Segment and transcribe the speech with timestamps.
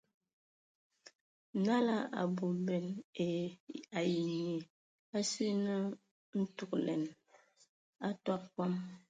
[1.65, 2.85] Nala a abɔbɛn
[3.97, 4.41] ai mye
[5.17, 5.75] osu ye a
[6.39, 7.15] ntugəlɛn o
[8.05, 8.73] a tɔbɔ kɔm.